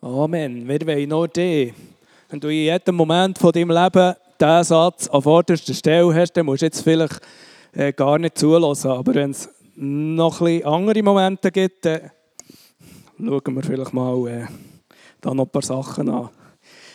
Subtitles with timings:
[0.00, 0.68] Amen.
[0.68, 1.74] Wir wollen nur dich.
[2.28, 6.46] Wenn du in jedem Moment von deinem Leben diesen Satz an vorderster Stelle hast, dann
[6.46, 7.20] musst du jetzt vielleicht
[7.72, 8.92] äh, gar nicht zulassen.
[8.92, 12.12] Aber wenn es noch ein andere Momente gibt, dann
[13.18, 14.46] schauen wir vielleicht mal äh,
[15.20, 16.28] da noch ein paar Sachen an.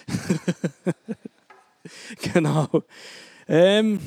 [2.34, 2.70] genau.
[3.50, 4.00] Ähm,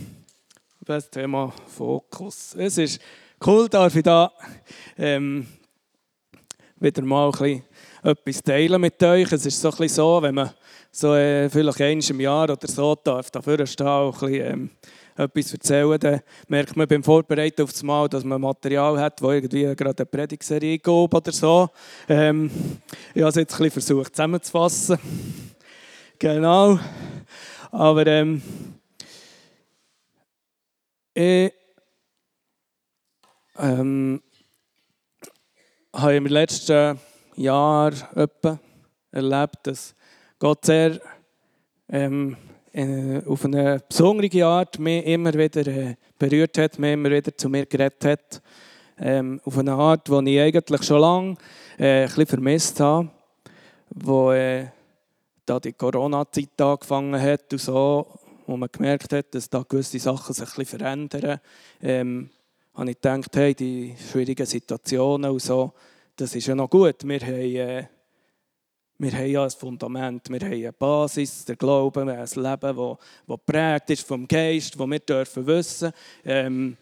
[0.87, 2.55] das Thema Fokus.
[2.55, 3.03] Es ist
[3.47, 4.33] cool, darf ich da
[4.97, 5.47] ähm,
[6.81, 7.63] wieder mal ein bisschen
[8.07, 9.33] etwas teilen mit euch.
[9.33, 10.51] Es ist so, ein bisschen so wenn man
[10.93, 14.71] so äh, vielleicht einmal im Jahr oder so darf, dafür stehen und ein bisschen, ähm,
[15.17, 19.29] etwas erzählen, dann merkt man beim Vorbereiten auf das Mal, dass man Material hat, das
[19.29, 21.69] irgendwie gerade eine Predigserie geht oder so.
[22.09, 22.51] Ähm,
[23.13, 24.99] ich habe es jetzt ein bisschen versucht zusammenzufassen.
[26.19, 26.79] Genau.
[27.71, 28.41] Aber ähm,
[31.13, 31.53] ich
[33.59, 34.23] ähm,
[35.93, 36.99] habe im letzten
[37.37, 38.59] Jahr etwa
[39.11, 39.95] erlebt, dass
[40.39, 41.01] Gott sehr
[41.89, 42.37] ähm,
[43.27, 47.65] auf eine besondere Art mich immer wieder äh, berührt hat, mich immer wieder zu mir
[47.65, 48.43] geredet hat.
[48.99, 51.37] Ähm, auf eine Art, die ich eigentlich schon lange
[51.79, 53.11] äh, ein vermisst habe,
[53.91, 54.67] wo äh,
[55.47, 58.07] da die Corona-Zeit angefangen hat und so,
[58.47, 61.41] wo man gemerkt hat, dass da gewisse Sachen sich ein bisschen verändern,
[61.83, 62.31] ähm,
[62.75, 65.73] habe ich gedacht, hey, die schwierigen Situationen und so,
[66.17, 67.07] das ist ja noch gut.
[67.07, 67.87] Wir haben, äh,
[68.99, 72.99] wir haben ja ein Fundament, wir haben eine Basis, der Glaube, ein Leben, das, das
[73.27, 75.93] geprägt ist vom Geist, das wir dürfen wissen.
[76.25, 76.77] Ähm,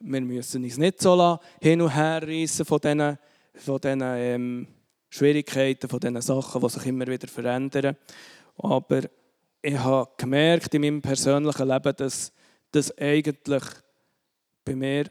[0.00, 3.18] wir müssen uns nicht so hin und her reissen von diesen,
[3.54, 4.66] von diesen ähm,
[5.08, 7.96] Schwierigkeiten, von diesen Sachen, die sich immer wieder verändern.
[8.58, 9.02] Aber
[9.62, 12.32] ich habe gemerkt in meinem persönlichen Leben, dass
[12.72, 13.62] das eigentlich
[14.64, 15.06] bei mir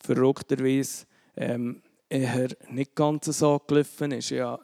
[0.00, 4.30] verrückterweise ähm, eher nicht ganz so gelaufen ist.
[4.30, 4.62] Ich habe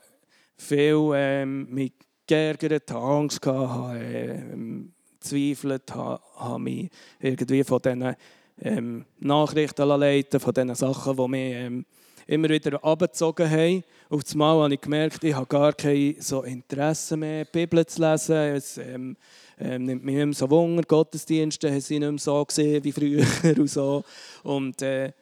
[0.56, 1.92] viel ähm, mich
[2.26, 8.16] geärgert, Angst gehabt, habe ähm, zweifelt, habe, habe mich irgendwie von diesen
[8.62, 11.86] ähm, Nachrichten leiten von diesen Sachen, die mich ähm,
[12.26, 13.82] immer wieder abgezogen haben.
[14.08, 18.00] Auf einmal habe ich gemerkt, ich habe gar kein so Interesse mehr, die Bibel zu
[18.00, 18.36] lesen.
[18.36, 19.16] Es ähm,
[19.58, 20.82] ähm, nimmt mich nicht mehr so Wunder.
[20.82, 23.26] Gottesdienste sie nicht mehr so gesehen wie früher.
[23.58, 24.04] und, so.
[24.42, 25.12] und äh,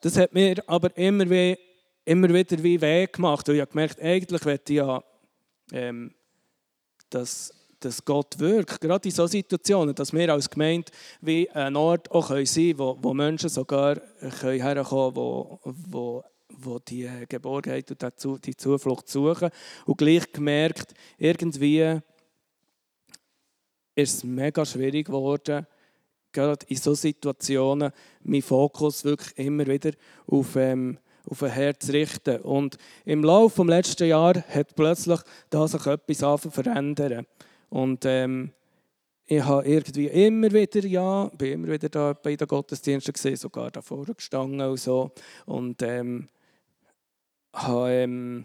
[0.00, 1.58] das hat mir aber immer, wie,
[2.04, 3.48] immer wieder wie Weg gemacht.
[3.48, 5.02] Und ich habe gemerkt, eigentlich möchte ich ja,
[5.72, 6.14] ähm,
[7.10, 8.80] dass, dass Gott wirkt.
[8.80, 12.98] Gerade in solchen Situationen, dass wir als Gemeinde wie ein Ort auch sein können, wo,
[13.00, 16.24] wo Menschen sogar können herkommen können, wo, wo
[16.60, 19.50] wo die Geborgenheit und die Zuflucht suchen.
[19.86, 22.00] Und gleich gemerkt, irgendwie
[23.94, 25.66] ist es mega schwierig geworden,
[26.32, 29.92] gerade in solchen Situationen meinen Fokus wirklich immer wieder
[30.26, 32.40] auf, ähm, auf ein Herz richten.
[32.40, 37.26] Und im Laufe des letzten Jahres hat plötzlich da sich etwas verändern.
[37.70, 38.52] Und ähm,
[39.30, 43.70] ich habe irgendwie immer wieder, ja, bin immer wieder da bei den Gottesdiensten gesehen, sogar
[43.70, 45.10] davor gestanden und so.
[45.44, 46.28] Und ähm,
[47.52, 48.44] habe ähm,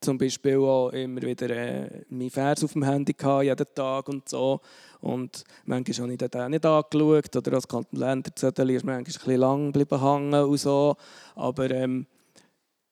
[0.00, 4.28] zum Beispiel auch immer wieder äh, meinen Vers auf dem Handy gehabt, jeden Tag und
[4.28, 4.60] so.
[5.00, 7.36] Und manchmal habe ich den nicht angeschaut.
[7.36, 10.96] Oder als Länderzettel ist manchmal ein bisschen lang geblieben hängen und so.
[11.34, 12.06] Aber ähm,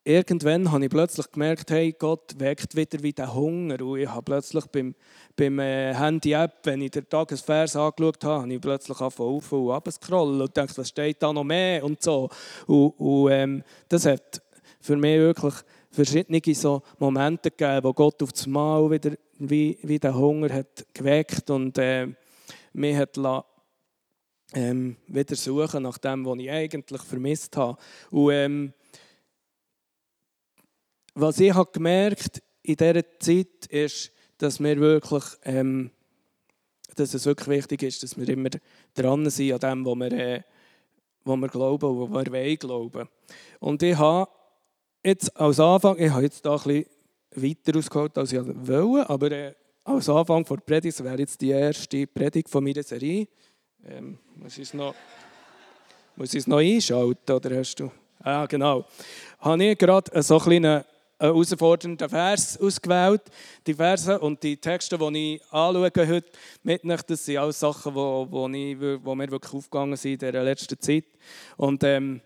[0.05, 3.81] irgendwann habe ich plötzlich gemerkt, hey, Gott weckt wieder wie den Hunger.
[3.83, 4.95] Und ich habe plötzlich beim,
[5.37, 9.71] beim äh, Handy-App, wenn ich den Tagesvers angeschaut habe, habe ich plötzlich angefangen auf und
[9.71, 12.29] ab scrollen und dachte, was steht da noch mehr und so.
[12.67, 14.43] Und, und ähm, das hat
[14.81, 15.55] für mich wirklich
[15.91, 20.87] verschiedene so Momente gegeben, wo Gott auf das Mal wieder wie, wie den Hunger hat
[20.93, 22.09] geweckt und äh,
[22.73, 23.45] mich hat lassen,
[24.55, 27.79] ähm, wieder suchen nach dem, was ich eigentlich vermisst habe.
[28.11, 28.73] Und ähm,
[31.15, 35.91] was ich habe gemerkt in dieser Zeit ist, dass wir wirklich, ähm,
[36.95, 38.51] dass es wirklich wichtig ist, dass wir immer
[38.95, 40.43] dran sind an dem, was wir, äh,
[41.25, 43.09] was wir glauben und was wir wollen glauben.
[43.61, 44.31] Und ich habe
[45.09, 46.85] jetzt als Anfang, ich habe jetzt da ein
[47.35, 51.51] weiter ausgeholt, als ich wollte, aber äh, als Anfang der Predigt, das wäre jetzt die
[51.51, 53.27] erste Predigt von meiner Serie.
[53.85, 54.95] Ähm, muss ich es noch,
[56.17, 57.91] muss ich es noch einschalten, oder hast du?
[58.21, 58.85] Ah, genau.
[59.39, 60.85] Habe ich gerade so einen kleinen
[61.19, 63.23] herausfordernden Vers ausgewählt.
[63.67, 66.31] Die Verse und die Texte, die ich anschaue heute
[66.63, 70.33] mit euch, das sind alles Sachen, die, wo, ich, wo mir wirklich aufgegangen sind in
[70.33, 71.05] der letzten Zeit.
[71.57, 72.21] Und ähm,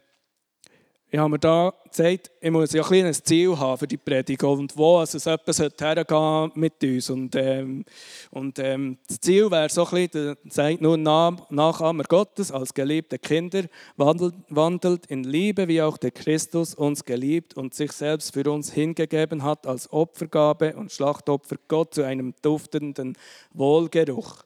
[1.14, 4.43] ich habe mir da gesagt, ich muss ja ein, ein Ziel haben für die Predigt
[4.44, 7.11] und wo also es etwas hergehen mit uns.
[7.11, 7.85] Und, ähm,
[8.31, 13.64] und ähm, das Ziel wäre so ein bisschen, sagt nur Nachahmer Gottes als geliebte Kinder,
[13.99, 18.73] wandelt, wandelt in Liebe, wie auch der Christus uns geliebt und sich selbst für uns
[18.73, 23.19] hingegeben hat als Opfergabe und Schlachtopfer Gott zu einem duftenden
[23.53, 24.44] Wohlgeruch.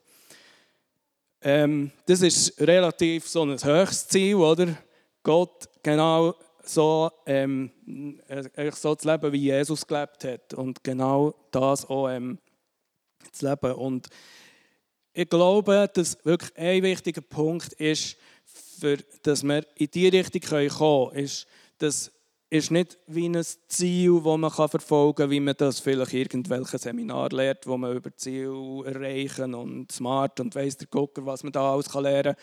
[1.43, 4.77] Ähm, das ist relativ so ein höchstes Ziel, oder?
[5.23, 6.35] Gott genau
[6.69, 7.71] so, ähm,
[8.29, 10.55] äh, so zu leben, wie Jesus gelebt hat.
[10.55, 12.39] Und genau das auch ähm,
[13.33, 13.73] zu leben.
[13.73, 14.09] Und
[15.13, 20.69] ich glaube, dass wirklich ein wichtiger Punkt ist, für, dass wir in diese Richtung kommen
[20.69, 21.47] können, ist,
[21.79, 22.13] das
[22.49, 27.31] ist nicht wie ein Ziel, das man verfolgen kann, wie man das vielleicht irgendwelche Seminar
[27.31, 31.73] lernt, wo man über Ziel erreichen und smart und weiss der Gucker, was man da
[31.73, 32.37] alles lernen kann.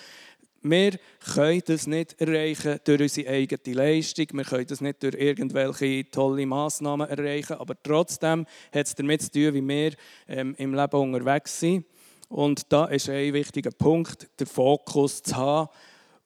[0.66, 0.98] Wir
[1.34, 6.46] können das nicht erreichen durch unsere eigene Leistung, wir können das nicht durch irgendwelche tolle
[6.46, 9.92] Massnahmen erreichen, aber trotzdem hat es damit zu tun, wie wir
[10.30, 11.86] ähm, im Leben unterwegs sind.
[12.30, 15.70] Und da ist ein wichtiger Punkt, den Fokus zu haben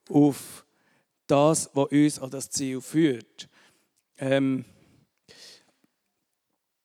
[0.10, 0.64] auf
[1.26, 3.50] das, was uns an das Ziel führt.
[4.20, 4.66] Ähm,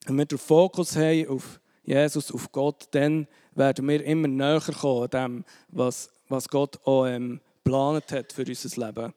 [0.07, 5.11] wenn wir den Fokus haben auf Jesus, auf Gott, dann werden wir immer näher kommen
[5.11, 9.13] dem, was was Gott auch ähm, geplant hat für unser Leben.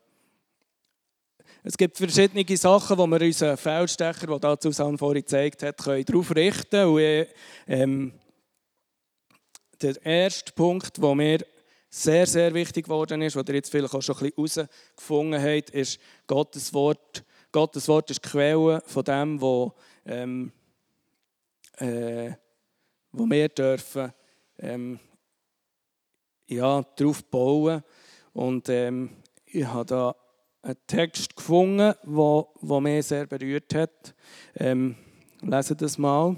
[1.63, 6.05] Es gibt verschiedene Sachen, die wir unseren Feldstecher, der da Susanne vorhin gezeigt hat, können
[6.05, 7.25] darauf richten können.
[7.67, 8.13] Ähm,
[9.81, 11.39] der erste Punkt, der mir
[11.89, 15.69] sehr, sehr wichtig geworden ist, den ihr jetzt vielleicht auch schon ein bisschen herausgefunden habt,
[15.71, 17.23] ist Gottes Wort.
[17.51, 19.73] Gottes Wort ist die Quelle von dem, wo,
[20.05, 20.51] ähm,
[21.77, 22.31] äh,
[23.11, 24.13] wo wir dürfen
[24.59, 24.99] ähm,
[26.47, 27.83] ja, darauf bauen.
[28.33, 29.09] Und ähm,
[29.45, 30.15] ich habe da
[30.61, 34.15] einen Text gefunden, der mich sehr berührt hat.
[34.55, 34.95] Ähm,
[35.41, 36.35] lese das mal.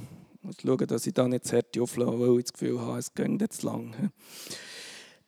[0.50, 3.42] Ich schaue, dass ich da nicht hart auflasse, weil ich das Gefühl habe, es geht
[3.42, 4.12] jetzt lang.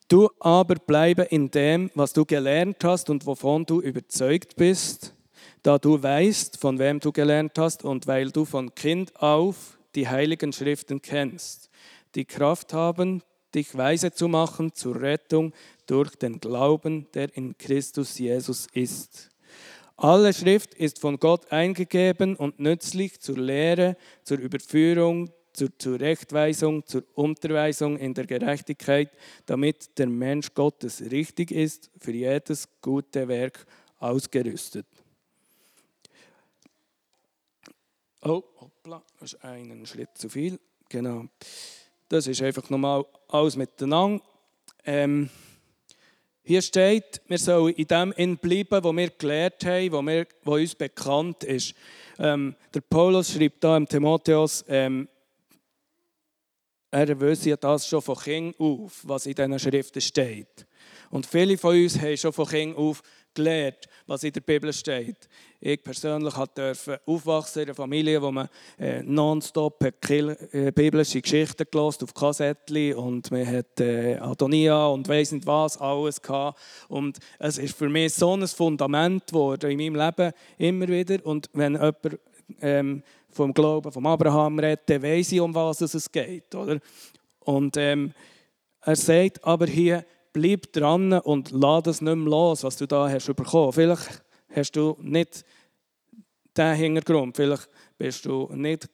[0.08, 5.14] Du aber bleibe in dem, was du gelernt hast und wovon du überzeugt bist,
[5.62, 10.08] da du weißt, von wem du gelernt hast und weil du von Kind auf die
[10.08, 11.70] heiligen Schriften kennst,
[12.14, 13.22] die Kraft haben,
[13.54, 15.52] dich weise zu machen zur Rettung
[15.86, 19.30] durch den Glauben, der in Christus Jesus ist.
[19.96, 27.04] Alle Schrift ist von Gott eingegeben und nützlich zur Lehre, zur Überführung, zur Zurechtweisung, zur
[27.14, 29.10] Unterweisung in der Gerechtigkeit,
[29.46, 33.66] damit der Mensch Gottes richtig ist, für jedes gute Werk
[33.98, 34.86] ausgerüstet.
[38.22, 40.58] Oh, hoppla, das ist einen Schritt zu viel.
[40.88, 41.26] Genau.
[42.08, 44.22] Das ist einfach nochmal alles miteinander.
[44.84, 45.30] Ähm,
[46.42, 50.74] hier steht, wir sollen in dem bleiben, wo wir gelernt haben, wo, wir, wo uns
[50.74, 51.74] bekannt ist.
[52.18, 55.08] Ähm, der Paulus schreibt da im Timotheus, ähm,
[56.90, 60.66] er wüsste das schon von Kind auf, was in diesen Schriften steht.
[61.10, 63.02] Und viele von uns haben schon von Kind auf
[63.32, 65.28] gelernt, was in der Bibel steht.
[65.62, 68.48] Ich persönlich durfte aufwachsen in einer Familie, wo man
[68.78, 75.32] äh, nonstop äh, biblische Geschichten gelesen auf Kassettchen und man hat äh, Adonia und weiss
[75.32, 76.58] nicht was alles gehabt.
[76.88, 81.26] Und es ist für mich so ein Fundament geworden in meinem Leben immer wieder.
[81.26, 82.18] Und wenn jemand
[82.62, 86.54] ähm, vom Glauben vom Abraham redet, dann weiss ich, um was es geht.
[86.54, 86.80] Oder?
[87.40, 88.14] Und ähm,
[88.80, 93.10] er sagt aber hier, bleib dran und lass es nicht mehr los, was du da
[93.10, 93.74] hast bekommen.
[93.74, 94.22] Vielleicht
[94.54, 95.44] hast du nicht
[96.56, 98.88] den Hintergrund, vielleicht bist du nicht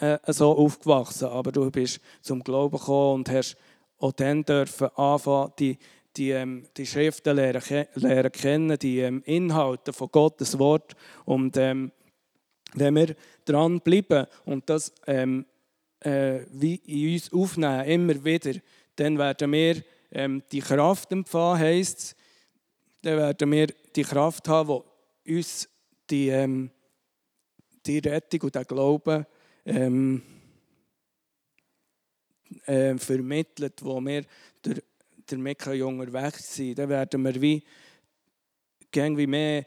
[0.00, 3.56] äh, so aufgewachsen, aber du bist zum Glauben gekommen und hast
[3.98, 5.78] auch dann dürfen anfangen, die,
[6.16, 10.94] die, ähm, die Schriften lernen, lernen kennen, die ähm, Inhalte von Gottes Wort.
[11.24, 11.92] Und ähm,
[12.74, 13.14] wenn wir
[13.44, 15.44] dranbleiben und das ähm,
[16.00, 18.58] äh, wie in uns aufnehmen, immer wieder,
[18.96, 22.16] dann werden wir ähm, die Kraft empfangen, heisst
[23.02, 24.82] dann werden wir die Kraft haben,
[25.26, 25.68] uns
[26.08, 26.70] die, ähm,
[27.86, 29.26] die Rettung und den Glauben
[29.64, 30.22] ähm,
[32.66, 34.24] äh, vermittelt, wo wir
[34.64, 34.82] der,
[35.30, 36.78] der Mekka unterwegs sind.
[36.78, 37.62] Dann werden wir wie,
[38.92, 39.64] wie mehr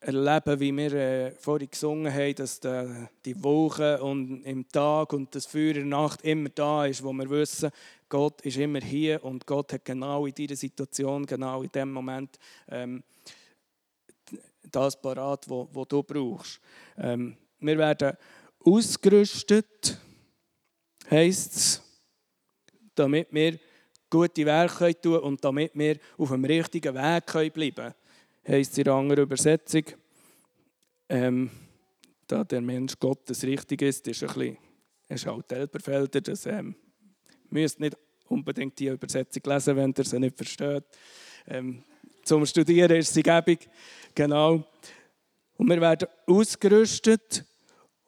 [0.00, 5.34] erleben, wie wir äh, vorhin gesungen haben, dass die, die Woche und im Tag und
[5.34, 7.70] das Feuer in der Nacht immer da ist, wo wir wissen,
[8.08, 12.38] Gott ist immer hier und Gott hat genau in dieser Situation, genau in dem Moment
[12.68, 13.02] ähm,
[14.70, 16.60] das parat, wo du brauchst.
[16.98, 18.16] Ähm, wir werden
[18.64, 19.98] ausgerüstet,
[21.10, 21.82] heisst es,
[22.94, 23.58] damit wir
[24.10, 27.94] gute Werke tun und damit wir auf dem richtigen Weg bleiben können
[28.46, 29.84] heisst es in einer anderen Übersetzung.
[31.08, 31.50] ähm,
[32.26, 34.58] da der Mensch Gottes richtig ist, ist ein bisschen,
[35.08, 36.74] ist halt Elberfelder, das ähm,
[37.50, 37.96] müsst nicht
[38.28, 40.84] unbedingt die Übersetzung lesen, wenn ihr sie nicht versteht.
[41.46, 41.84] Ähm,
[42.24, 43.68] zum Studieren ist sie gäbig,
[44.16, 44.64] genau.
[45.56, 47.44] Und wir werden ausgerüstet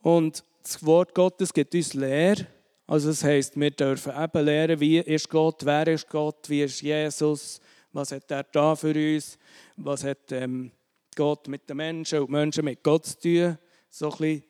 [0.02, 2.46] und das Wort Gottes gibt uns Lehre.
[2.86, 6.80] Also das heisst, wir dürfen eben lernen, wie ist Gott, wer ist Gott, wie ist
[6.80, 7.60] Jesus,
[7.92, 9.38] was hat er da für uns,
[9.76, 10.72] was hat ähm,
[11.14, 13.58] Gott mit den Menschen und die Menschen mit Gott zu tun,
[13.90, 14.44] so ein bisschen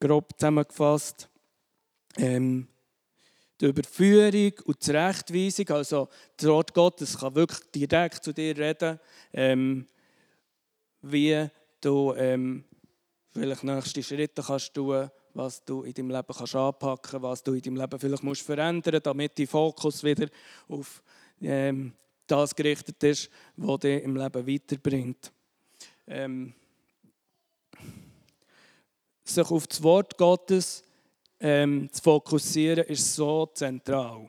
[0.00, 1.28] grob zusammengefasst.
[2.16, 2.66] Ähm,
[3.60, 8.98] die Überführung und die Zurechtweisung, also das Wort Gottes kann wirklich direkt zu dir reden,
[9.32, 9.86] ähm,
[11.02, 11.48] wie
[11.80, 12.64] du ähm,
[13.30, 17.62] vielleicht nächste Schritte kannst tun, was du in deinem Leben kannst anpacken, was du in
[17.62, 20.28] deinem Leben vielleicht musst verändern, damit dein Fokus wieder
[20.68, 21.02] auf
[21.40, 21.92] ähm,
[22.26, 25.32] das gerichtet ist, was dich im Leben weiterbringt.
[26.06, 26.54] Ähm,
[29.24, 30.82] sich auf das Wort Gottes
[31.38, 34.28] ähm, zu fokussieren, ist so zentral.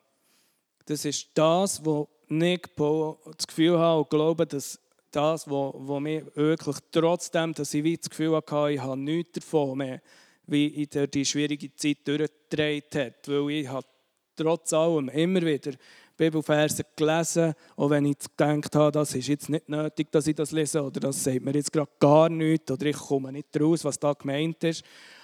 [0.85, 4.79] Das ist das, wo ich das Gefühl habe und glaube, dass
[5.11, 10.01] das, was mir wirklich trotzdem, dass ich das Gefühl hatte, ich habe nichts davon mehr,
[10.47, 13.27] wie ich die schwierige Zeit durchgetragen hat.
[13.27, 13.87] Weil ich habe
[14.35, 15.71] trotz allem immer wieder
[16.17, 20.51] Bibelverse gelesen, auch wenn ich gedacht habe, das ist jetzt nicht nötig, dass ich das
[20.51, 23.99] lese oder das sagt mir jetzt gerade gar nichts oder ich komme nicht raus, was
[23.99, 24.83] da gemeint ist.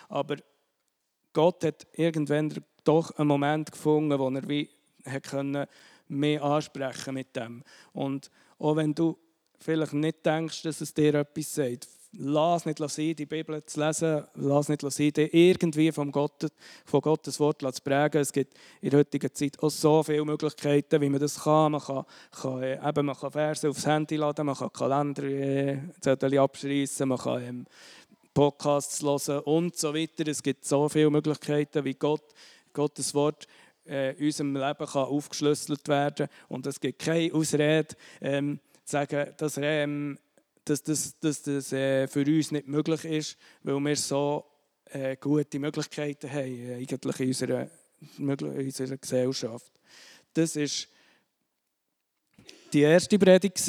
[0.09, 0.37] Aber
[1.33, 2.53] Gott hat irgendwann
[2.83, 4.69] doch einen Moment gefunden, wo er wie
[5.21, 5.67] können
[6.07, 7.63] mehr ansprechen mit dem.
[7.93, 9.17] Und auch wenn du
[9.59, 14.23] vielleicht nicht denkst, dass es dir etwas sagt, lass nicht sein, die Bibel zu lesen,
[14.35, 16.47] lass nicht sein, dich irgendwie vom Gott,
[16.85, 18.21] von Gottes Wort zu prägen.
[18.21, 21.73] Es gibt in der heutigen Zeit auch so viele Möglichkeiten, wie man das kann.
[21.73, 22.05] Man kann,
[22.41, 27.17] kann, äh, eben, man kann Verse aufs Handy laden, man kann Kalender äh, abschließen, man
[27.17, 27.65] kann ähm,
[28.33, 30.27] Podcasts hören und so weiter.
[30.27, 32.23] Es gibt so viele Möglichkeiten, wie Gott,
[32.73, 33.47] Gottes Wort
[33.87, 39.57] äh, in unserem Leben kann aufgeschlüsselt werden Und es gibt keine Ausrede, ähm, sagen, dass,
[39.61, 40.17] ähm,
[40.63, 44.45] dass das, dass das äh, für uns nicht möglich ist, weil wir so
[44.85, 47.69] äh, gute Möglichkeiten haben äh, eigentlich in unserer,
[48.17, 49.71] in unserer Gesellschaft.
[50.33, 50.87] Das ist
[52.71, 53.59] die erste Predigt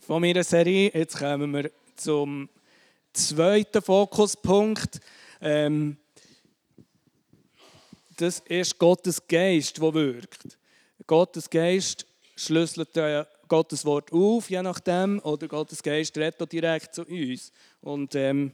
[0.00, 0.90] von meiner Serie.
[0.92, 2.48] Jetzt kommen wir zum
[3.12, 5.00] zweiten Fokuspunkt.
[5.40, 5.96] Ähm,
[8.16, 10.58] das ist Gottes Geist, der wirkt.
[11.06, 12.94] Gottes Geist schlüsselt
[13.52, 17.52] Gottes Wort auf, je nachdem, oder Gottes Geist redet direkt zu uns.
[17.82, 18.52] Und ähm,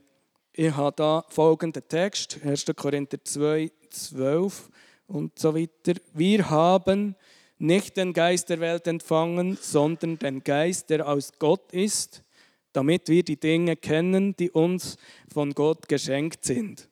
[0.53, 2.67] ich habe da folgenden Text, 1.
[2.75, 4.69] Korinther 2, 12
[5.07, 6.01] und so weiter.
[6.15, 7.15] Wir haben
[7.59, 12.23] nicht den Geist der Welt empfangen, sondern den Geist, der aus Gott ist
[12.73, 14.99] damit wir die Dinge kennen, die uns
[15.33, 16.89] von Gott geschenkt sind.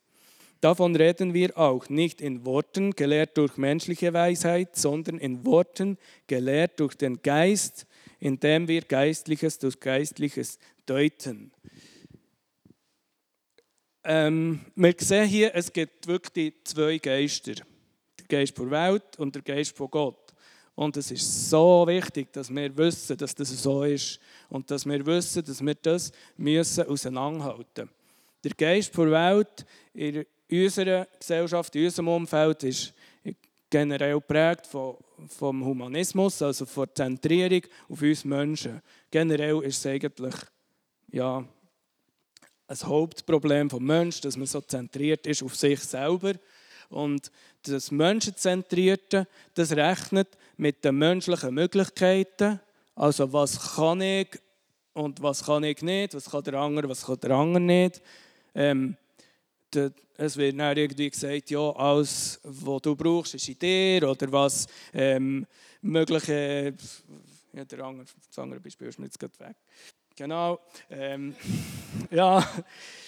[0.61, 6.81] Davon reden wir auch nicht in Worten, gelehrt durch menschliche Weisheit, sondern in Worten, gelehrt
[6.81, 7.87] durch den Geist,
[8.21, 11.53] indem wir Geistliches durch Geistliches deuten.
[14.05, 17.55] Ähm, wir sehen hier, es gibt wirklich zwei Geister.
[17.55, 20.33] Der Geist der Welt und der Geist von Gott.
[20.77, 24.21] Und es ist so wichtig, dass wir wissen, dass das so ist.
[24.49, 27.91] Und dass wir wissen, dass wir das müssen auseinanderhalten müssen.
[28.45, 32.95] Der Geist der Welt in unserer Gesellschaft, in unserem Umfeld, ist
[33.71, 34.97] generell geprägt von,
[35.29, 38.81] vom Humanismus, also von der Zentrierung auf uns Menschen.
[39.11, 40.35] Generell ist es eigentlich
[41.11, 41.45] ja,
[42.69, 46.35] ein Hauptproblem des Menschen, dass man so zentriert ist auf sich selber.
[46.89, 47.31] Und
[47.63, 52.61] das Menschenzentrierte, das rechnet mit den menschlichen Möglichkeiten.
[52.95, 54.29] Also was kann ich
[54.93, 58.03] und was kann ich nicht, was kann der andere, was kann der andere nicht.
[58.55, 58.97] Ähm,
[60.17, 64.67] es wird dann irgendwie gesagt, ja, alles, was du brauchst, ist in dir oder was
[64.93, 65.47] ähm,
[65.81, 66.75] mögliche,
[67.53, 69.57] ja, der andere, das andere Beispiel ist mir jetzt gerade weg.
[70.15, 70.59] Genau,
[70.91, 71.35] ähm,
[72.11, 72.47] ja,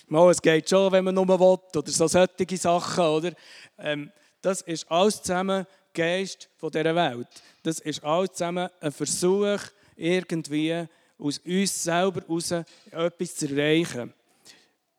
[0.08, 3.32] mal, es geht schon, wenn man nur will oder so solche Sachen, oder?
[3.78, 7.28] Ähm, das ist alles zusammen Geist von dieser Welt.
[7.62, 9.60] Das ist alles zusammen ein Versuch,
[9.96, 10.86] irgendwie
[11.18, 14.12] aus uns selber heraus etwas zu erreichen.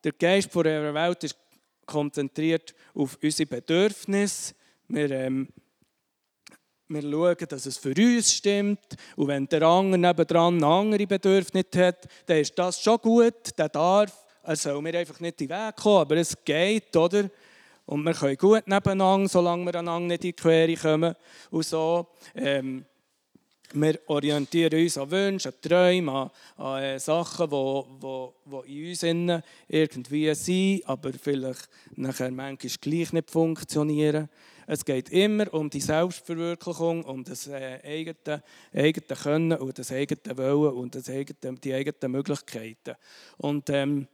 [0.04, 1.38] Der Geist von dieser Welt ist
[1.90, 4.54] konzentriert auf unsere Bedürfnisse.
[4.88, 5.48] Wir, ähm,
[6.88, 8.96] wir schauen, dass es für uns stimmt.
[9.16, 14.26] Und wenn der andere nebendran andere Bedürfnisse hat, dann ist das schon gut, der darf.
[14.44, 17.30] Er soll mir einfach nicht in den Weg kommen, aber es geht, oder?
[17.86, 21.16] Und wir können gut nebeneinander, solange wir einander nicht in die Quere kommen.
[21.50, 22.08] Und so.
[22.36, 22.86] Ähm,
[23.74, 28.90] wir orientieren uns an Wünschen, an Träumen, an, an äh, Sachen, die wo, wo, in
[28.90, 29.04] uns
[29.68, 34.30] irgendwie sind, aber vielleicht nachher manchmal gleich nicht funktionieren.
[34.68, 40.38] Es geht immer um die Selbstverwirklichung, um das äh, eigene, eigene Können und das eigene
[40.38, 42.96] Wollen und das eigene, die eigenen Möglichkeiten.
[43.38, 44.08] Und ähm,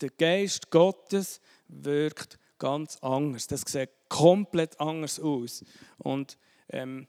[0.00, 3.46] der Geist Gottes wirkt ganz anders.
[3.46, 5.64] Das sieht komplett anders aus.
[5.98, 6.36] Und
[6.70, 7.06] ähm,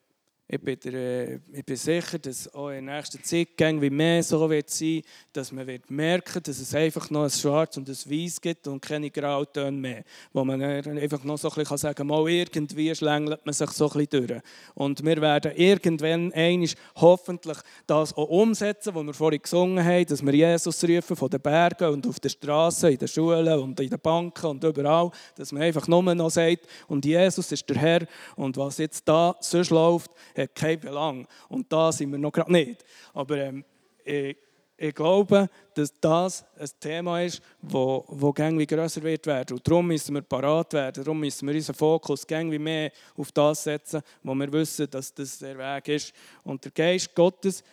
[0.48, 4.48] ich bin, der, ich bin, sicher, dass auch in der nächsten Zeit wie mehr so
[4.48, 5.02] wird sein,
[5.34, 8.80] dass man wird merken, dass es einfach noch ein Schwarz und ein Weiß gibt und
[8.80, 13.44] keine Grautöne mehr, wo man einfach noch so ein bisschen sagen kann, mal irgendwie schlängelt
[13.44, 14.42] man sich so ein bisschen durch.
[14.76, 20.24] Und wir werden irgendwann einig hoffentlich das auch umsetzen, was wir vorhin gesungen haben, dass
[20.24, 23.90] wir Jesus rufen von den Bergen und auf den Straßen, in den Schulen und in
[23.90, 28.08] den Banken und überall, dass man einfach nur noch sagt, und Jesus ist der Herr
[28.36, 31.28] und was jetzt da sonst läuft, hat keinen Belang.
[31.50, 32.84] Und da sind wir noch gerade nicht.
[33.14, 33.64] Aber ähm,
[34.04, 34.38] ich,
[34.78, 39.58] ich, glaube, dass das ein Thema ist, wo, wo wie grösser wird werden.
[39.58, 41.04] Und darum müssen wir parat werden.
[41.04, 45.40] Darum müssen wir unseren Fokus wie mehr auf das setzen, wo wir wissen, dass das
[45.40, 46.14] der Weg ist.
[46.44, 47.64] Und der Geist Gottes,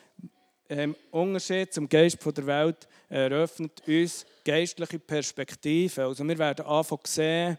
[0.69, 6.04] im Unterschied zum Geist der Welt, eröffnet uns geistliche Perspektiven.
[6.04, 7.59] Also wir werden anfangen sehen,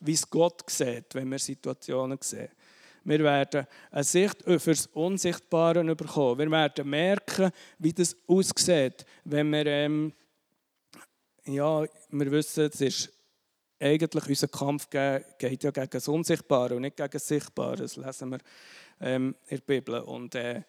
[0.00, 2.48] wie es Gott sieht, wenn wir Situationen sehen.
[3.08, 6.38] Wir werden eine Sicht für das Unsichtbare bekommen.
[6.40, 10.12] Wir werden merken, wie das aussieht, wenn wir, ähm,
[11.46, 13.12] ja, wir wissen, es ist
[13.80, 17.76] eigentlich unser Kampf geht ja gegen das Unsichtbare und nicht gegen das Sichtbare.
[17.76, 18.38] Das lesen wir
[19.00, 20.00] ähm, in der Bibel.
[20.00, 20.62] Und äh,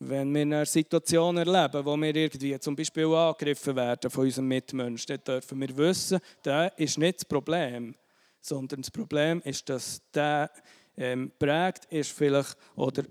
[0.00, 5.18] wenn wir eine Situation erleben, wo wir irgendwie zum Beispiel angegriffen werden von unserem Mitmenschen,
[5.24, 7.94] dann dürfen wir wissen, das ist nicht das Problem,
[8.42, 10.50] sondern das Problem ist, dass der
[10.98, 13.04] ähm, prägt, ist vielleicht, oder,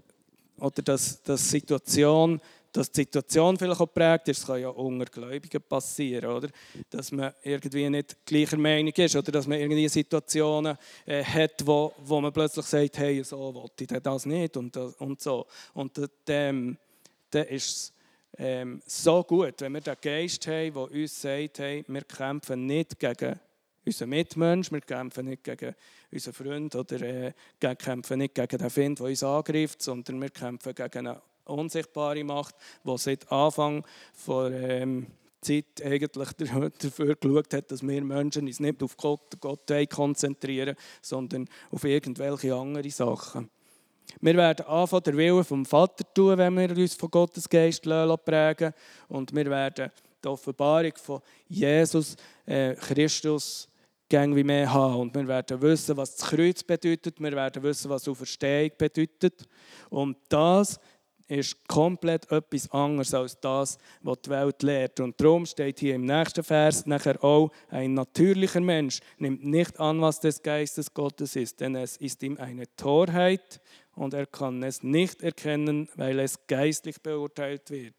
[0.59, 2.39] oder dass, dass Situation,
[2.71, 6.49] dass die Situation vielleicht auch prägt ist, das kann ja unter Gläubigen passieren, oder?
[6.89, 11.93] Dass man irgendwie nicht gleicher Meinung ist oder dass man irgendwie Situationen äh, hat, wo,
[12.03, 15.47] wo man plötzlich sagt, hey, so wollte ich das nicht und, und so.
[15.73, 16.77] Und dann,
[17.31, 17.93] dann ist es
[18.37, 22.99] ähm, so gut, wenn wir den Geist haben, der uns sagt, hey, wir kämpfen nicht
[22.99, 23.39] gegen
[23.87, 25.73] unseren Mitmensch, wir kämpfen nicht gegen
[26.11, 27.33] unseren Freund oder äh,
[27.75, 32.55] kämpfen nicht gegen den Find, der uns angreift, sondern wir kämpfen gegen eine unsichtbare Macht,
[32.83, 33.85] die seit Anfang
[34.27, 35.07] der ähm,
[35.41, 36.33] Zeit eigentlich
[36.79, 42.53] dafür geschaut hat, dass wir Menschen uns nicht auf Gott, Gott konzentrieren, sondern auf irgendwelche
[42.53, 43.49] andere Sachen.
[44.21, 48.73] Wir werden anfangen, den Willen vom Vater tun, wenn wir uns von Gottes Geist prägen
[49.09, 49.91] und wir werden
[50.23, 53.67] die Offenbarung von Jesus äh, Christus
[54.09, 55.01] gang wie mehr haben.
[55.01, 57.19] Und wir werden wissen, was das Kreuz bedeutet.
[57.19, 59.47] Wir werden wissen, was Auferstehung bedeutet.
[59.89, 60.79] Und das
[61.27, 64.99] ist komplett etwas anderes als das, was die Welt lehrt.
[64.99, 70.01] Und darum steht hier im nächsten Vers nachher auch, ein natürlicher Mensch nimmt nicht an,
[70.01, 73.61] was des Geistes Gottes ist, denn es ist ihm eine Torheit
[73.95, 77.95] und er kann es nicht erkennen, weil es geistlich beurteilt wird.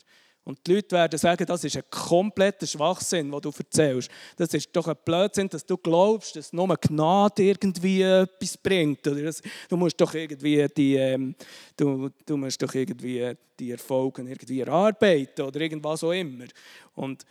[0.49, 4.11] Und die Leute werden sagen, das ist ein kompletter Schwachsinn, was du erzählst.
[4.35, 9.05] Das ist doch ein Blödsinn, dass du glaubst, dass nur Gnade irgendwie etwas bringt.
[9.05, 11.35] Du musst doch irgendwie die, ähm,
[11.77, 16.47] du, du musst doch irgendwie die Erfolge irgendwie erarbeiten oder irgendwas auch immer.
[16.95, 17.27] Und,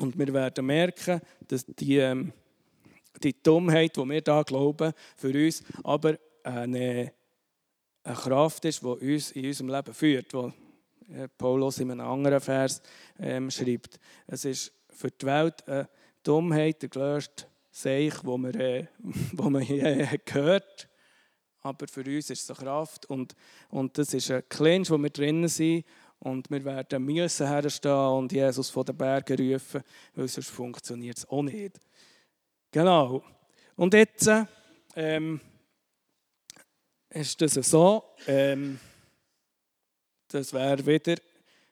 [0.00, 2.32] und wir werden merken, dass die, ähm,
[3.22, 7.12] die Dummheit, die wir da glauben, für uns aber eine,
[8.02, 10.34] eine Kraft ist, die uns in unserem Leben führt.
[10.34, 10.50] Äh,
[11.38, 12.82] Paulus in einem anderen Vers
[13.18, 13.98] ähm, schreibt.
[14.26, 15.88] Es ist für die Welt eine
[16.22, 18.86] Dummheit, der gelöste Seich, wo man, äh,
[19.32, 20.88] wo man äh, gehört.
[21.62, 23.34] Aber für uns ist es eine Kraft und,
[23.68, 25.84] und das ist ein Clinch, wo wir drinnen sind.
[26.18, 29.82] Und wir werden müssen herstehen und Jesus von den Bergen rufen,
[30.14, 31.80] weil sonst funktioniert es auch nicht.
[32.70, 33.24] Genau.
[33.74, 34.30] Und jetzt
[34.96, 35.40] ähm,
[37.08, 38.04] ist das so.
[38.26, 38.78] Ähm,
[40.32, 41.16] das wäre wieder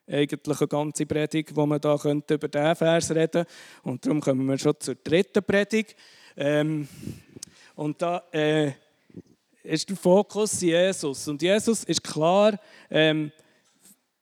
[0.06, 3.44] eigentlich eine ganze Predigt, wo man da könnte über diesen Vers reden.
[3.82, 5.94] Und darum kommen wir schon zur dritten Predigt.
[6.36, 6.88] Ähm,
[7.74, 8.72] und da äh,
[9.62, 11.28] ist der Fokus Jesus.
[11.28, 12.58] Und Jesus ist klar,
[12.90, 13.30] ähm,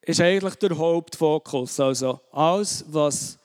[0.02, 1.78] ist eigentlich der Hauptfokus.
[1.80, 3.38] Also alles, was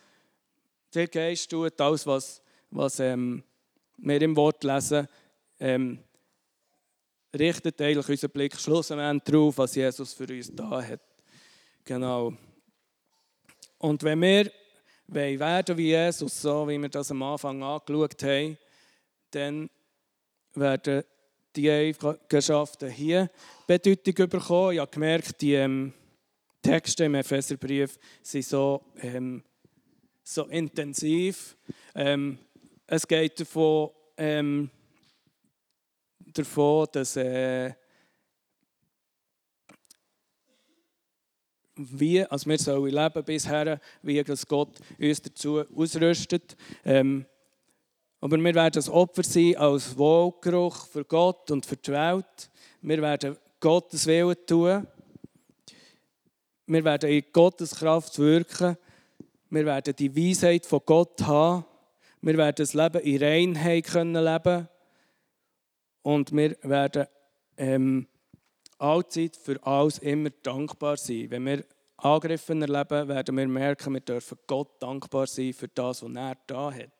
[0.93, 3.43] der Geist tut, alles, was, was ähm,
[3.97, 5.07] wir im Wort lesen,
[5.59, 5.99] ähm,
[7.37, 11.01] richtet eigentlich unseren Blick schlussendlich darauf, was Jesus für uns da hat.
[11.83, 12.33] Genau.
[13.77, 14.51] Und wenn wir
[15.07, 18.57] werden wie Jesus, so wie wir das am Anfang angeschaut haben,
[19.31, 19.69] dann
[20.53, 21.03] werden
[21.55, 23.29] die Eigenschaften hier
[23.67, 24.73] Bedeutung bekommen.
[24.73, 25.93] Ich habe gemerkt, die ähm,
[26.61, 29.43] Texte im Epheserbrief sind so, ähm,
[30.23, 31.57] so intensiv.
[31.95, 32.37] Ähm,
[32.87, 34.69] es geht davon, ähm,
[36.33, 37.73] davon dass äh,
[41.75, 46.55] wie also wir sollen leben bisher, wie Gott uns dazu ausrüstet.
[46.85, 47.25] Ähm,
[48.19, 52.51] aber wir werden ein Opfer sein als Wohlgeruch für Gott und für die Welt.
[52.81, 54.85] Wir werden Gottes Willen tun.
[56.67, 58.77] Wir werden in Gottes Kraft wirken.
[59.49, 61.65] Wir werden die Weisheit von Gott haben.
[62.21, 64.67] Wir werden das Leben in Reinheit können leben
[66.01, 67.05] Und wir werden
[67.57, 68.07] ähm,
[68.77, 71.27] allzeit für alles immer dankbar sein.
[71.29, 71.65] Wenn wir
[71.97, 76.71] Angriffe erleben, werden wir merken, wir dürfen Gott dankbar sein für das, was er da
[76.71, 76.91] hat.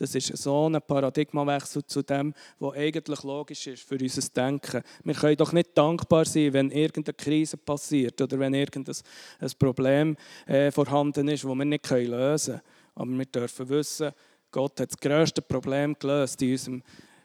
[0.00, 4.82] Das ist so ein Paradigmawechsel zu dem, was eigentlich logisch ist für unser Denken.
[5.04, 8.96] Wir können doch nicht dankbar sein, wenn irgendeine Krise passiert oder wenn irgendein
[9.40, 12.62] ein Problem äh, vorhanden ist, das wir nicht lösen können.
[12.94, 14.12] Aber wir dürfen wissen,
[14.50, 16.82] Gott hat das grösste Problem gelöst in unserem, äh,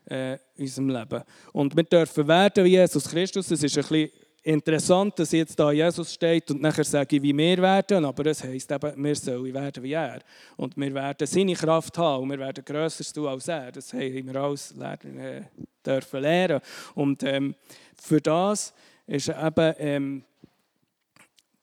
[0.07, 1.23] in unserem Leben.
[1.51, 3.47] Und wir dürfen werden wie Jesus Christus.
[3.47, 4.11] Das ist ein bisschen
[4.45, 8.43] interessant, dass jetzt da Jesus steht und nachher sage ich, wie wir werden, aber es
[8.43, 10.19] heisst eben, wir sollen werden wie er.
[10.55, 13.71] Und wir werden seine Kraft haben und wir werden grösser tun als er.
[13.71, 15.41] Das haben wir alles lernen, äh,
[15.83, 16.61] dürfen lernen.
[16.93, 17.55] Und ähm,
[17.99, 18.73] für das
[19.07, 20.23] ist eben ähm,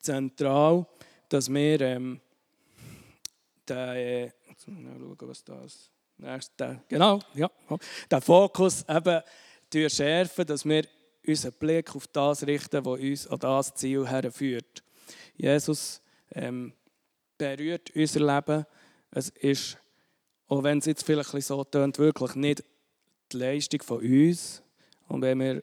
[0.01, 0.85] zentral,
[1.29, 2.21] dass wir ähm,
[3.69, 5.92] den, äh, jetzt muss ich schauen, was das
[6.23, 7.51] nächste, genau, ja,
[8.11, 9.23] den Fokus eben
[9.91, 10.85] schärfen, dass wir
[11.27, 14.83] unseren Blick auf das richten, was uns an das Ziel herführt.
[15.37, 16.01] Jesus
[16.33, 16.73] ähm,
[17.39, 18.67] berührt unser Leben.
[19.11, 19.79] Es ist,
[20.49, 22.65] auch wenn es jetzt vielleicht so tönt, wirklich nicht
[23.33, 24.63] die Leistung von uns.
[25.09, 25.63] Und wenn wir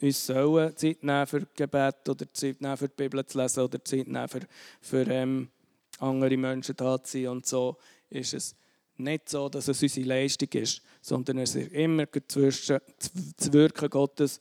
[0.00, 3.84] uns sollen Zeit nehmen für Gebet oder Zeit nehmen für die Bibel zu lesen oder
[3.84, 4.40] Zeit nehmen für,
[4.80, 5.50] für ähm,
[5.98, 7.76] andere Menschen da zu sein und so,
[8.08, 8.56] ist es
[8.98, 12.78] nicht so, dass es unsere Leistung ist, sondern es ist immer zwischen
[13.36, 14.40] das Wirken Gottes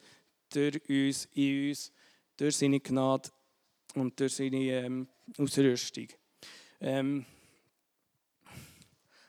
[0.49, 1.91] durch uns, in uns,
[2.37, 3.29] durch seine Gnade
[3.95, 6.07] und durch seine ähm, Ausrüstung.
[6.79, 7.25] Ähm,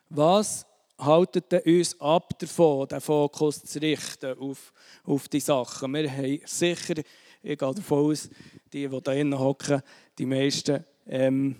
[0.08, 0.66] was
[0.98, 4.72] haltet uns ab davon, den Fokus zu richten auf,
[5.04, 5.92] auf die Sachen?
[5.94, 6.94] Wir haben sicher,
[7.42, 8.28] ich gehe davon aus,
[8.72, 9.82] die, die da drinnen hocken,
[10.18, 11.56] die meisten, ähm,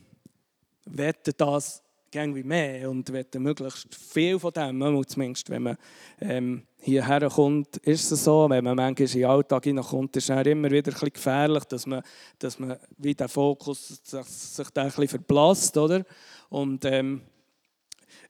[0.85, 1.83] wetten das
[2.17, 5.77] wie mehr und wollen möglichst viel von dem, zumindest wenn man
[6.21, 10.47] ähm, hierher kommt, ist es so, wenn man manchmal in den Alltag hineinkommt, ist es
[10.47, 12.03] immer wieder ein gefährlich, dass man,
[12.39, 16.05] dass man wie der Fokus sich, da ein bisschen verblasst, oder?
[16.49, 17.23] Und ähm,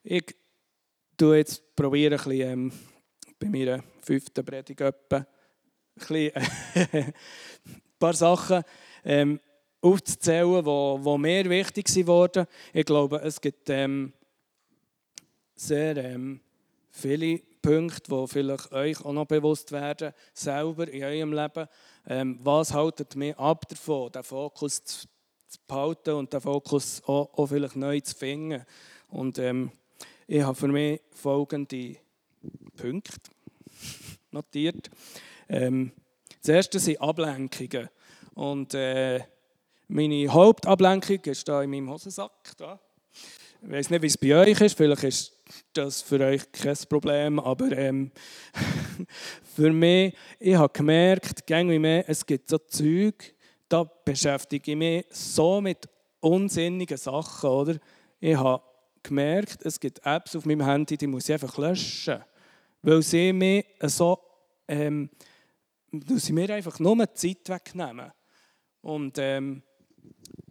[0.03, 0.35] ich
[1.15, 2.71] tue jetzt probiere ein bisschen, ähm,
[3.39, 5.25] bei meiner fünften Predigt etwa, ein,
[5.95, 6.31] bisschen,
[6.93, 7.13] ein
[7.99, 8.63] paar Sachen
[9.03, 9.39] ähm,
[9.81, 12.45] aufzuzählen, die, die mir wichtig wurden.
[12.73, 14.13] Ich glaube, es gibt ähm,
[15.55, 16.39] sehr ähm,
[16.91, 21.67] viele Punkte, die vielleicht euch auch noch bewusst werden, selber in eurem Leben.
[22.07, 25.07] Ähm, was haltet mich ab davon, den Fokus zu
[25.67, 28.63] behalten und den Fokus auch, auch vielleicht neu zu finden?
[29.09, 29.71] Und ähm,
[30.27, 31.97] ich habe für mich folgende
[32.75, 33.31] Punkte
[34.31, 34.89] notiert.
[35.49, 35.91] Ähm,
[36.41, 37.89] das erste sind Ablenkungen.
[38.33, 39.21] Und äh,
[39.87, 42.31] meine Hauptablenkung ist da in meinem Hosensack.
[42.57, 42.79] Da.
[43.61, 44.77] Ich weiß nicht, wie es bei euch ist.
[44.77, 45.33] Vielleicht ist
[45.73, 47.39] das für euch kein Problem.
[47.39, 48.11] Aber ähm,
[49.55, 53.33] für mich, ich habe gemerkt, wie mehr, es gibt so Zeug,
[53.69, 55.87] da beschäftige ich mich so mit
[56.19, 57.49] unsinnigen Sachen.
[57.49, 57.77] Oder?
[58.19, 58.63] Ich habe
[59.03, 62.23] gemerkt, es gibt Apps auf meinem Handy, die muss ich einfach löschen.
[62.81, 64.19] Weil sie mir so,
[64.67, 65.09] ähm,
[65.91, 68.11] sie mir einfach nur Zeit wegnehmen.
[68.81, 69.63] Und ähm,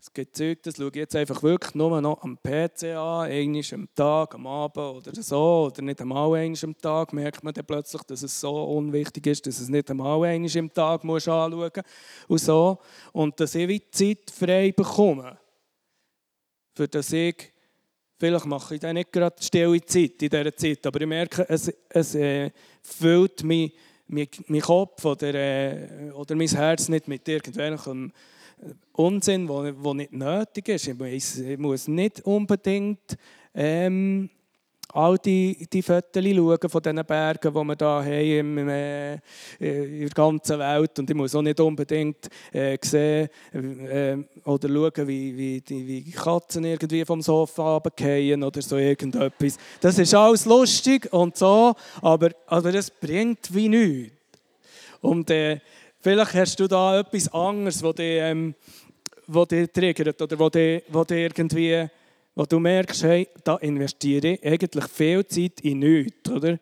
[0.01, 3.63] es gibt Zeug, das schaue ich jetzt einfach wirklich nur noch am PC an, einmal
[3.73, 7.67] am Tag, am Abend oder so, oder nicht einmal einmal am Tag, merkt man dann
[7.67, 11.55] plötzlich, dass es so unwichtig ist, dass es nicht einmal einmal am Tag muss anschauen
[11.57, 11.85] muss
[12.29, 12.79] und so.
[13.13, 15.39] Und dass ich wie Zeit frei bekomme,
[16.75, 17.53] für das ich,
[18.19, 21.73] vielleicht mache ich dann nicht gerade stille Zeit in dieser Zeit, aber ich merke, es,
[21.89, 22.51] es äh,
[22.83, 23.75] füllt mich,
[24.09, 24.29] mein,
[24.61, 28.13] Kopf oder, äh, oder mein Herz nicht mit irgendwelchen
[28.93, 30.89] Unsinn, der nicht nötig ist.
[30.89, 33.17] Ich muss nicht unbedingt
[33.55, 34.31] ähm,
[34.97, 39.15] all die, die Fotos schauen von diesen Bergen, die wir hier haben im, äh,
[39.59, 40.99] in der ganzen Welt.
[40.99, 46.11] Und ich muss auch nicht unbedingt äh, sehen äh, oder schauen, wie, wie, die, wie
[46.11, 49.59] Katzen irgendwie vom Sofa runterfallen oder so irgendetwas.
[49.81, 54.13] Das ist alles lustig und so, aber, aber das bringt wie nichts.
[55.03, 55.61] Und äh,
[56.01, 58.55] vielleicht hast du da etwas anderes, was dich, ähm,
[59.27, 61.89] was dich triggert oder was dich, was dich irgendwie,
[62.35, 66.59] wo du merkst, hey, da investiere ich eigentlich viel Zeit in nichts, oder?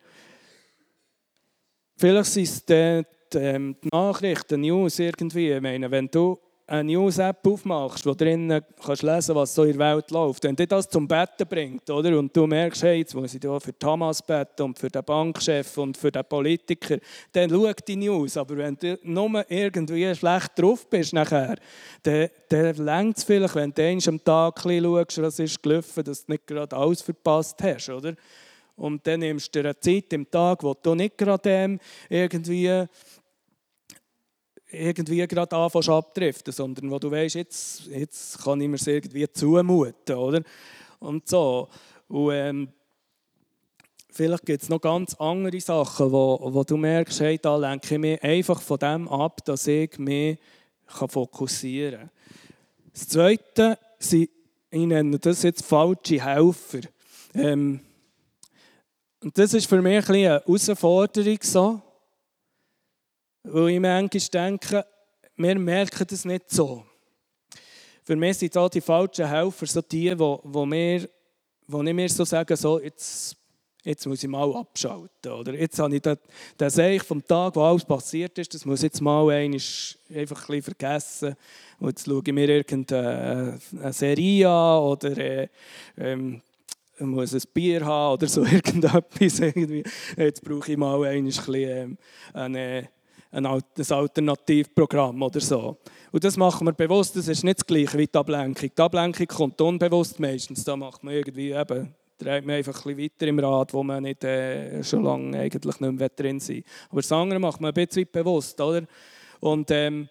[1.97, 5.53] Vielleicht sind es die, die, die Nachrichten, News irgendwie.
[5.53, 9.95] Ich meine, wenn du eine News-App aufmachst, wo drinnen kannst lesen, was so in der
[9.95, 12.19] Welt läuft, wenn dir das zum Betten bringt, oder?
[12.19, 15.97] Und du merkst, hey, jetzt muss ich für Thomas beten und für den Bankchef und
[15.97, 16.97] für den Politiker,
[17.33, 18.37] dann schau die News.
[18.39, 21.57] Aber wenn du nur irgendwie schlecht drauf bist nachher,
[22.03, 26.05] dann, dann längt es vielleicht, wenn du einmal am Tag ein schaust, was ist gelaufen,
[26.05, 28.15] dass du nicht gerade alles verpasst hast, oder?
[28.77, 32.87] Und dann nimmst du dir eine Zeit im Tag, wo du nicht gerade ähm, irgendwie
[34.75, 39.31] irgendwie gerade anfängst abdriften, sondern wo du weißt, jetzt, jetzt kann ich mir es irgendwie
[39.33, 40.43] zumuten, oder?
[41.01, 41.69] Und so.
[42.09, 42.69] Und, ähm,
[44.11, 48.01] vielleicht gibt es noch ganz andere Sachen, wo, wo du merkst, hey, da lenke ich
[48.01, 50.39] mich einfach von dem ab, dass ich mich
[50.87, 52.11] fokussieren kann.
[52.93, 54.31] Das Zweite sind,
[54.71, 56.81] ich nenne das jetzt falsche Helfer.
[57.35, 57.81] Ähm,
[59.21, 61.83] und das ist für mich ein eine Herausforderung so,
[63.45, 64.87] weil ich manchmal denke,
[65.37, 66.85] wir merken das nicht so.
[68.03, 71.09] Für mich sind da die falschen Helfer so die, wo, wo, wir,
[71.67, 73.37] wo ich mir so sage, so, jetzt,
[73.83, 75.33] jetzt muss ich mal abschalten.
[75.33, 76.19] Oder jetzt habe ich den,
[76.71, 81.37] Seich vom Tag, wo alles passiert ist, das muss jetzt mal einfach ein bisschen vergessen.
[81.81, 83.59] Und jetzt schaue ich mir irgendeine
[83.91, 85.49] Serie an oder äh,
[85.97, 86.43] ähm,
[86.99, 89.39] muss ein Bier haben oder so irgendetwas.
[90.17, 91.99] Jetzt brauche ich mal ein bisschen, ähm,
[92.33, 92.89] eine
[93.35, 95.79] ein Alternativprogramm oder so.
[96.13, 98.71] Und das machen wir bewusst, das ist nicht das gleiche wie die Ablenkung.
[98.77, 100.65] Die Ablenkung kommt unbewusst meistens.
[100.65, 104.23] Da macht man irgendwie eben, dreht man einfach ein weiter im Rad, wo man nicht
[104.23, 108.09] äh, schon lange eigentlich nicht mehr drin sein Aber das andere macht man ein bisschen
[108.11, 108.83] bewusst, oder?
[109.41, 110.09] Und, ähm,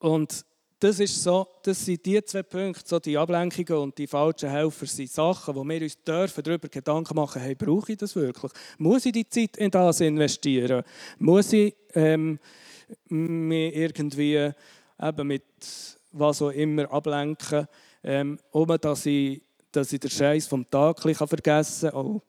[0.00, 0.44] und
[0.78, 4.86] das, ist so, das sind die zwei Punkte, so die Ablenkungen und die falschen Helfer,
[4.86, 8.52] sind Sachen, wo wir uns dürfen darüber Gedanken machen, hey, brauche ich das wirklich?
[8.78, 10.82] Muss ich die Zeit in das investieren?
[11.18, 12.38] Muss ich ähm,
[13.08, 14.52] mich irgendwie
[15.02, 15.44] eben mit
[16.12, 17.66] was auch immer ablenken,
[18.02, 22.06] ähm, um dass ich, dass ich den Scheiß vom Tag vergessen kann?
[22.06, 22.22] Oh,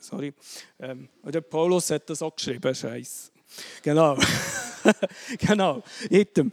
[0.00, 0.34] sorry.
[0.78, 3.32] Ähm, der Paulus hat das auch geschrieben, Scheiß.
[3.82, 4.18] Genau.
[5.38, 6.52] genau, item.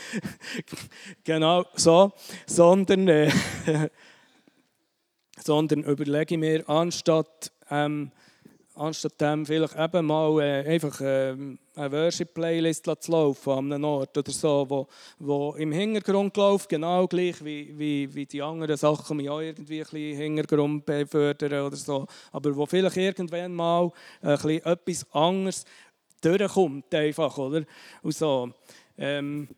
[1.24, 2.12] genau so.
[2.46, 3.30] Sondern, äh,
[5.42, 8.10] sondern überlege ich mir, anstatt, ähm,
[8.74, 11.36] anstatt dem vielleicht eben mal äh, einfach äh,
[11.80, 14.86] eine Worship-Playlist zu laufen an einem Ort oder so, wo,
[15.18, 19.80] wo im Hintergrund läuft, genau gleich wie, wie, wie die anderen Sachen mich auch irgendwie
[19.80, 25.64] ein bisschen Hintergrund befördern oder so, aber wo vielleicht irgendwann mal ein bisschen etwas anderes
[26.20, 27.64] durchkommt, einfach, oder?
[28.02, 28.52] Und so.
[28.98, 29.48] Ähm,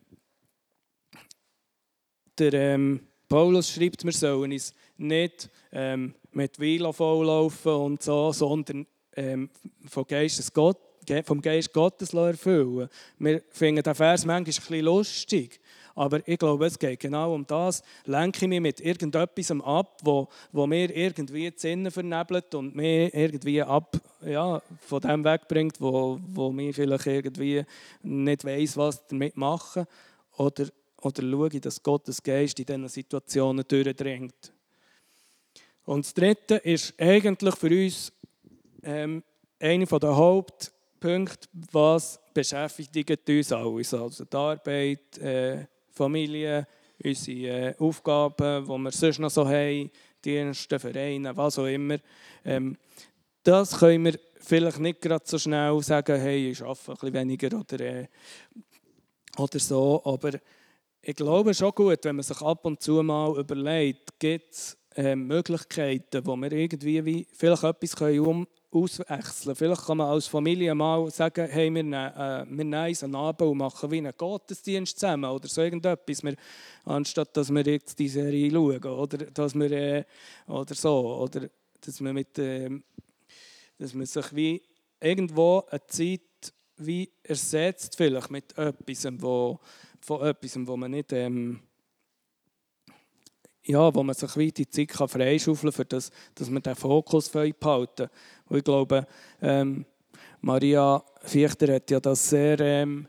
[2.37, 8.87] der ähm, Paulus schreibt, wir sollen uns nicht ähm, mit Vila volllaufen und so, sondern
[9.15, 9.49] ähm,
[9.87, 10.79] vom, Geistes Gott,
[11.25, 12.89] vom Geist Gottes erfüllen.
[13.19, 15.59] Wir finden den Vers manchmal ein bisschen lustig.
[15.95, 17.83] Aber ich glaube, es geht genau um das.
[18.05, 23.13] Lenke ich mich mit irgendetwas ab, wo, wo mir irgendwie die Sinne vernebelt und mir
[23.13, 27.63] irgendwie ab, ja, von dem wegbringt, wo, wo mir vielleicht irgendwie
[28.01, 29.85] nicht weiß, was damit machen.
[30.37, 30.67] Oder,
[31.01, 34.51] oder schaue ich, dass Gottes Geist in diesen Situationen durchdringt.
[35.85, 38.11] Und das Dritte ist eigentlich für uns
[38.83, 39.21] ähm,
[39.59, 43.93] einer der Hauptpunkte, was beschäftigt uns alles.
[43.93, 46.67] Also die Arbeit, äh, Familie,
[47.03, 49.91] unsere äh, Aufgaben, die wir sonst noch so haben,
[50.23, 51.97] Dienste, Vereine, was auch immer.
[52.43, 52.77] Ähm,
[53.43, 57.59] das können wir vielleicht nicht gerade so schnell sagen, hey, ich arbeite ein bisschen weniger
[57.59, 58.07] oder, äh,
[59.37, 60.31] oder so, aber
[61.01, 65.15] ich glaube schon gut, wenn man sich ab und zu mal überlegt, gibt es äh,
[65.15, 69.55] Möglichkeiten, wo wir irgendwie wie vielleicht etwas können um, auswechseln.
[69.55, 73.41] Vielleicht kann man als Familie mal sagen, hey, wir, nehmen, äh, nehmen uns einen Abend
[73.41, 76.35] und machen wie einen Gottesdienst zusammen oder so irgendetwas, wir,
[76.85, 80.03] anstatt dass wir jetzt die Serie schauen oder dass wir äh,
[80.47, 81.49] oder so oder
[81.81, 82.69] dass man mit äh,
[83.77, 84.61] dass man sich wie
[84.99, 86.21] irgendwo eine Zeit
[86.77, 89.59] wie ersetzt vielleicht mit etwas, wo,
[90.01, 91.61] von etwas, wo man nicht ähm,
[93.65, 97.29] ja, wo man sich die Zeit kann freischaufeln kann, für das, dass man den Fokus
[97.29, 98.09] behalten
[98.49, 99.07] Und ich glaube,
[99.41, 99.85] ähm,
[100.41, 103.07] Maria Fichter hat ja das sehr ähm,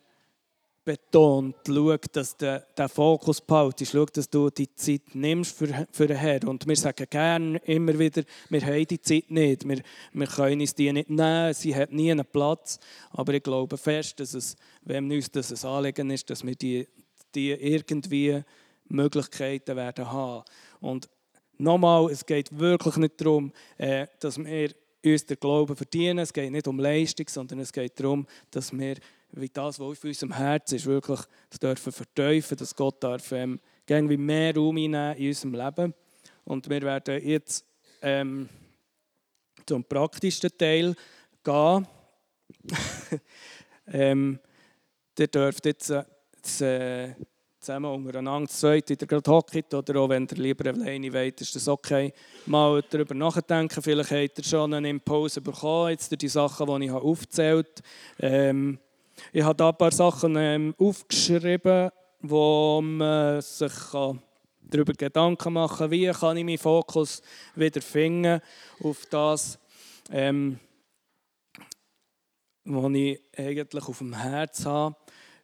[0.85, 6.07] betont, schau, dass du den Fokus behaltest, schau, dass du die Zeit nimmst für, für
[6.07, 6.47] den Herrn.
[6.47, 9.81] Und wir sagen gerne immer wieder, wir haben die Zeit nicht, wir,
[10.13, 12.79] wir können uns die nicht nehmen, sie hat nie einen Platz.
[13.11, 16.87] Aber ich glaube fest, dass es, wenn uns das ein Anliegen ist, dass wir die,
[17.35, 18.45] die irgendwie
[18.89, 20.45] Möglichkeiten werden haben.
[20.81, 21.09] Und
[21.59, 24.71] nochmal, es geht wirklich nicht darum, äh, dass wir
[25.05, 26.19] uns den Glauben verdienen.
[26.19, 28.97] Es geht nicht um Leistung, sondern es geht darum, dass wir
[29.37, 31.21] wie das, was auf unserem Herzen ist, wirklich
[31.51, 35.95] das dürfen verteufeln, dass Gott darf ähm, irgendwie mehr Raum in unserem Leben.
[36.45, 37.65] Und wir werden jetzt
[38.01, 38.49] ähm,
[39.67, 40.95] zum praktischen Teil
[41.43, 41.89] gehen.
[43.89, 44.39] ähm,
[45.19, 45.91] ihr dürft jetzt
[46.61, 47.15] äh,
[47.65, 51.57] zusammen untereinander zu zweit wieder gerade hocken oder auch wenn ihr lieber alleine wollt, ist
[51.57, 52.13] das okay.
[52.45, 56.93] Mal darüber nachdenken, vielleicht habt ihr schon einen Impuls bekommen, jetzt die Sachen, die ich
[56.93, 57.83] aufgezählt
[58.21, 58.35] habe.
[58.35, 58.79] Ähm,
[59.33, 63.73] ich habe da ein paar Sachen ähm, aufgeschrieben, wo man sich
[64.61, 67.23] darüber Gedanken machen kann, wie kann ich meinen Fokus
[67.55, 68.43] wieder finden
[68.83, 69.59] auf das,
[70.11, 70.59] ähm,
[72.65, 74.97] was ich eigentlich auf dem Herz habe.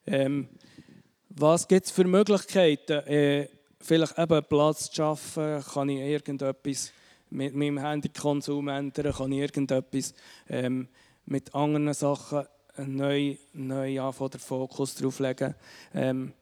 [0.07, 0.49] Ähm,
[1.31, 3.07] was gibt es für Möglichkeiten?
[3.07, 3.49] Äh,
[3.81, 6.93] vielleicht eben Platz zu schaffen, kann ich irgendetwas
[7.31, 10.15] mit meinem Handykonsum ändern, kann ich irgendetwas
[10.49, 10.89] ähm,
[11.27, 15.55] mit anderen Sachen neu, neu anfangen, den Fokus darauf legen.
[15.95, 16.33] Ähm,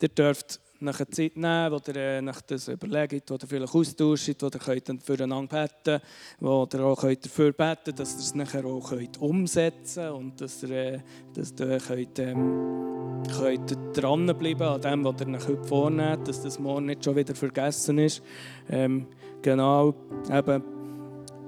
[0.00, 4.42] ihr dürft nach einer Zeit nehmen, wo ihr äh, nach das überlegt, ihr vielleicht austauscht,
[4.42, 6.02] wo ihr könnt füreinander beten
[6.40, 10.62] wo ihr auch könnt dafür beten dass ihr es nachher auch könnt umsetzen und dass
[10.62, 10.98] ihr, äh,
[11.34, 16.58] dass ihr könnt, ähm, könnt dranbleiben an dem, was ihr euch heute vornehmt, dass das
[16.58, 18.22] morgen nicht schon wieder vergessen ist.
[18.68, 19.06] Ähm,
[19.40, 19.94] genau,
[20.30, 20.62] eben,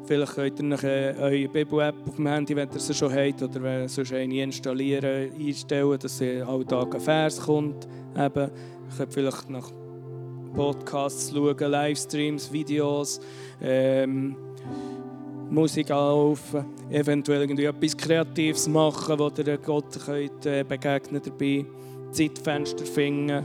[0.06, 3.62] Vielleicht könnt ihr noch eure Bibel-App auf dem Handy, wenn ihr sie schon habt, oder
[3.62, 7.88] wenn sonst eine installieren, einstellen, dass sie alle Tage ein Vers kommt.
[8.14, 8.50] Eben.
[8.96, 9.70] Könnt vielleicht nach
[10.54, 13.20] Podcasts schauen, Livestreams, Videos,
[13.61, 14.37] ähm,
[15.50, 21.64] Musik laufen, eventuell irgendwie etwas Kreatives machen, wo ihr Gott könnt, äh, begegnen dabei,
[22.12, 23.44] Zeitfenster finden,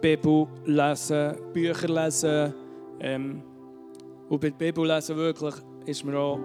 [0.00, 2.54] Bibel lesen, Bücher lesen.
[3.00, 3.42] Ähm,
[4.28, 5.54] und bei der Bibel lesen wirklich
[5.86, 6.38] ist mir auch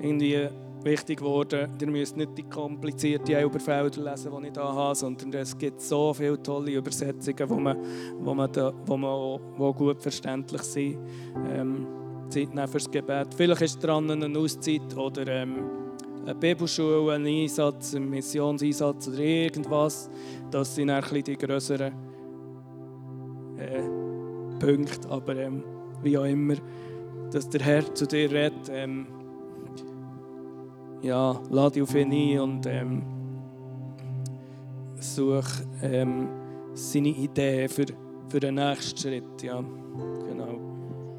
[0.00, 0.48] irgendwie
[0.84, 5.56] wichtig geworden, ihr müsst nicht die komplizierten Elberfelder lesen, die ich hier habe, sondern es
[5.56, 7.76] gibt so viele tolle Übersetzungen, die man,
[8.18, 10.98] wo man, da, wo man auch, wo gut verständlich sind.
[11.52, 11.86] Ähm,
[12.28, 13.28] Zeit nehmen fürs Gebet.
[13.36, 15.70] Vielleicht ist dran eine Auszeit oder ähm,
[16.22, 20.08] eine Bibelschule, ein Einsatz, ein Missionseinsatz oder irgendwas.
[20.50, 21.92] Das sind ein die größeren
[23.58, 23.82] äh,
[24.58, 25.62] Punkte, aber ähm,
[26.02, 26.56] wie auch immer
[27.32, 28.70] dass der Herr zu dir redet.
[28.70, 29.06] Ähm,
[31.02, 33.02] ja, lade dich auf ihn ein und ähm,
[34.98, 36.28] such ähm,
[36.74, 37.86] seine Idee für,
[38.28, 39.42] für den nächsten Schritt.
[39.42, 39.62] Ja,
[40.26, 40.71] genau.